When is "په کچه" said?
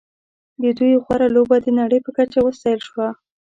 2.05-2.39